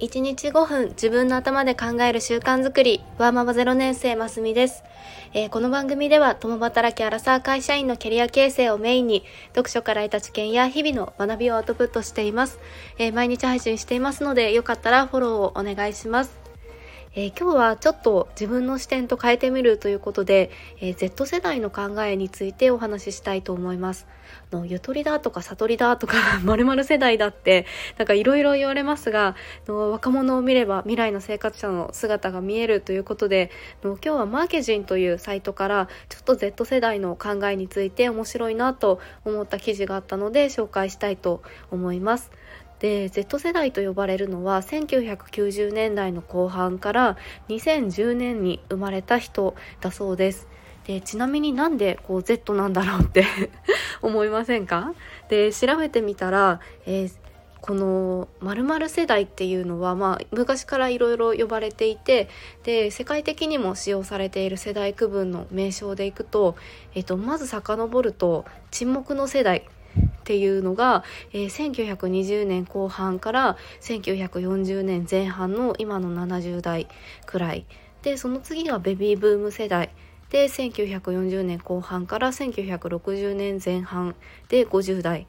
[0.00, 3.02] 1日5分自分の頭で考える習慣づくり。
[3.18, 4.82] ワーママ0年生ますみです、
[5.34, 12.58] えー、この番組では共働きアラサー会社員のキャリア形成をメインに読書から得た知見や日々の学びをアウトプットしています、
[12.98, 16.39] えー、毎日配信していますのでよかったらフォローをお願いします。
[17.12, 20.50] えー、今日はちょっと自分の視点と変えてみるということで、
[20.80, 24.06] えー、Z 世代の考えについてお話ししたいと思います。
[24.52, 27.66] のゆとりだとか悟りだとか 〇〇世代だって
[27.98, 29.34] なんかいろいろ言われますが
[29.66, 33.50] の若者を見れば未来の生活者の姿が見えるということで
[33.82, 42.30] の今日はマーケジンというサイトからちょっと Z 世代の考えについて面白いなと思った記事があったので紹介したいと思います。
[42.80, 47.16] で Z 世代と呼ばれるのは1990年代の後半から
[47.48, 50.48] 2010年に生まれた人だそうです。
[50.86, 53.24] でちなみになんでこう Z なんだろうって
[54.02, 54.94] 思いませんか？
[55.28, 57.12] で調べてみたら、えー、
[57.60, 62.28] この〇〇世代っていうのは、まあ、昔からいろいろ呼ばれていて
[62.64, 66.56] で世界的にも使用されている世代区分の名称でいくと、
[66.94, 69.68] えっと、まず遡ると沈黙の世代
[70.20, 76.86] っていうのが、えー、1920年後半から1940年前半の今の70代
[77.26, 77.66] くらい。
[78.02, 79.90] でその次がベビーブーム世代。
[80.30, 84.14] で1940年後半から1960年前半
[84.48, 85.26] で50代。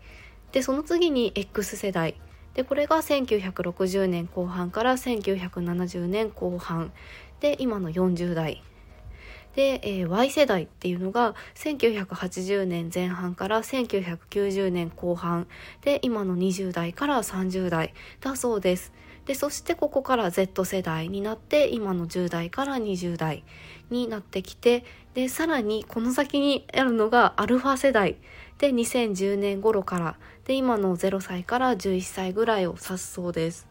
[0.51, 2.15] でその次に X 世代。
[2.53, 6.91] でこれが1960年後半から1970年後半。
[7.39, 8.61] で今の40代。
[9.55, 15.47] で、えー、Y 世代っていうのが1980年前半から1990年後半
[15.81, 18.93] で今の20代から30代だそうです。
[19.25, 23.43] でそしてここから Z 世代になって今の10代から20代
[23.91, 28.17] になってきてでさらにこの先にあるのがアルファ世代
[28.57, 33.70] で2010年頃からで今の0歳から11歳ぐらいを指すそうです。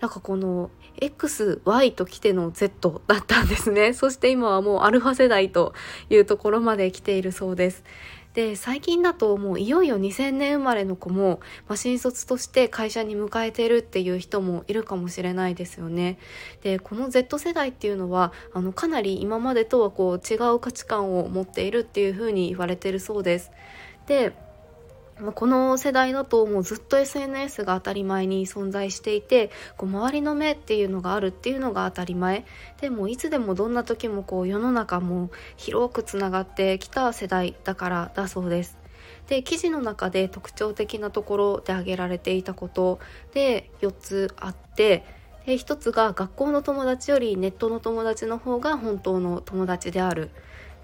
[0.00, 3.92] なんかこの XY と来ての Z だったんですね。
[3.94, 5.74] そして今はもうアルファ世代と
[6.10, 7.84] いうところまで来ているそうです。
[8.34, 16.18] で最近だともういよいよ2000年生まれの子も、まあ、新卒として会社に迎えてるっていう人もいるかもしれないですよね。
[16.62, 23.50] でこの Z 世代っていうのはあのかなり今までとはこう違う価値観を持っているっていうふうに言われてるそうです。
[24.06, 24.32] で
[25.34, 32.44] この世代だともうずっと SNS が当たり前に存在していてこう周りの目っていうのがあるっていうのが当たり前
[32.80, 38.78] でもいつでもどんな時もこう世の中も広くつながってきた世代だからだそうです。
[39.26, 42.98] で記事の中で特徴的なところで挙げられていたこと
[43.34, 45.04] で4つあって
[45.44, 50.30] で1つが学校の友達よりネットの友達の方が本当の友達である。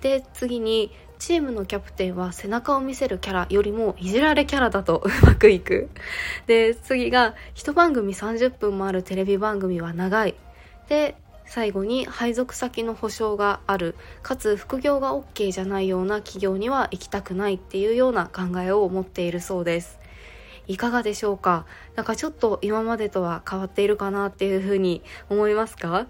[0.01, 0.91] で次に
[1.25, 5.89] チームのキャプテンは背中を見せるキャラよりもいじられキャラだと うまくいく。
[6.47, 10.35] で、次が一番組30分もあるテレビ番組は長い。
[10.91, 11.15] で、
[11.47, 19.99] 最後に配属先の保証があるかつ副業が OK じゃないような企業には行きたくないっていうような考えを持っているそうです
[20.67, 21.65] いかがでしょうか？
[21.97, 26.07] なんかちょっと今までとは変わっているかなっていうふうに思いますか？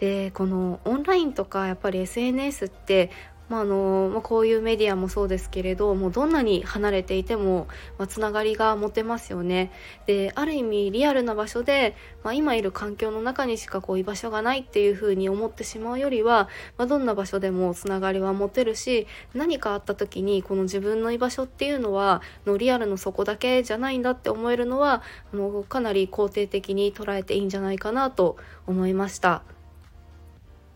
[0.00, 3.10] でこのオンラインとかやっぱり SNS って
[3.48, 7.66] まああのまあ、こういうメディアもそうですけれどもうどんなに離れていても、
[7.98, 9.70] まあ、つながりが持てますよね。
[10.06, 29.53] である意味リアルな場所で、まあ、今いる環境の中にしかこう居場所がないっていうふうに思ってしまうよりは、まあ、どんな場所でもつながりは持てるし何かあった時にこの自分の居場所っていうのはのリアルの底だけじゃないんだって思えるのはあのかなり肯定的に捉えていいんじゃないかなと思いました。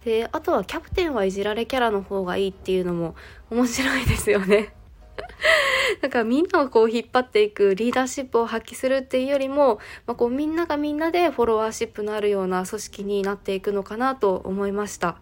[0.04, 3.14] であとはキャプテンはいじられキャラの方がいいっていうのも
[3.50, 4.75] 面白いですよね。
[6.00, 15.16] だかみんなをこう引っ張っていくリーダーシップを発揮するっていうよりも、まあ、こうみんながみんなでフォロワーシップのあるような組織になっていくのかなと思いました。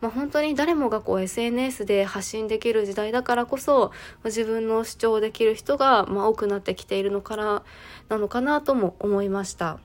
[0.00, 3.92] まあ、本当に誰もがこう SNS で発信できる時代だからこそ、まあ、
[4.26, 7.62] 自分の主張できる人がま多くなってきているのから
[8.08, 9.78] なのかなとも思いました。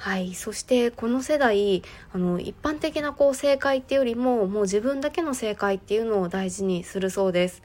[0.00, 7.62] はい、そしてこの世代あの一般的なこう正解っていうよりももう自分だけの正解っていうのを大事にするそうです。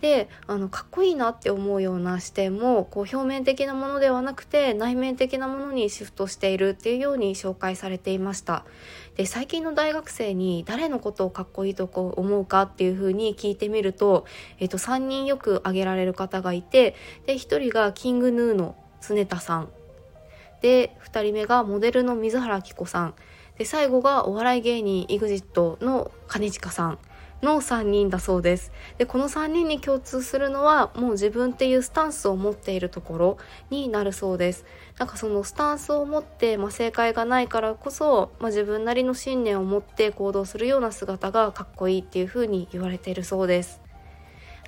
[0.00, 8.64] であのかっこいいなって思うような視点もこう表面的なものではなくて内面的なものにシフトしているっていうように紹介されていました。
[9.16, 14.24] で最近の大学生に誰のことをかっこいいとこう思うかっていうふうに聞いてみると、
[14.60, 16.94] えっと、3人よく挙げられる方がいて
[17.26, 19.81] で1人がキングヌーの常田さん。
[20.62, 23.14] で2人目がモデルの水原希子さん
[23.58, 26.98] で最後がお笑い芸人 EXIT の兼近さん
[27.42, 28.72] の3人だそうです。
[28.98, 33.38] でこの3人に共通するのはもう自分っていうスタンスを持っているところ
[33.68, 34.64] になるそうです。
[34.98, 43.80] なんかそのスタンスを持って、まあ、正解がないからこそ、まあ、自分なりの信念を持って行動するような姿がかっこいいっていうふうに言われているそうです。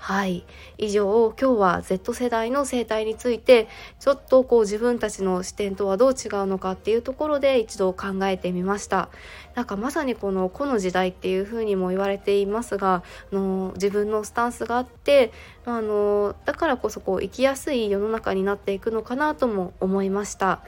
[0.04, 0.44] はい。
[0.76, 3.68] 以上今日は Z 世代の生態について
[4.00, 9.08] ちょっとこう自分たちの視点とはどう違うのかっていうところで一度考えてみました。
[9.54, 13.02] なんかまさにこの個の時代っていうふうにも言われていますが
[13.32, 15.32] あの自分のスタンスがあって
[15.64, 20.60] あのだからこそこう生きやすい世の中になっていくのかなとも思いました。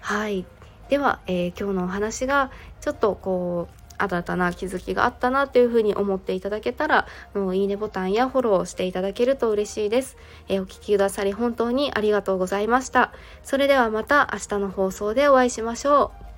[0.00, 0.44] はい。
[0.88, 2.50] では、えー、今日のお話が
[2.80, 10.16] ちょっとこう新たな気づきがあったなというふうに思っていただけたら、もういいねボタンやフォローしていただけると嬉しいです。
[10.48, 13.12] えー、お聴きくださり本当にありがとうございました。
[13.42, 16.31] それではまた明日の放送でお会いしましょう。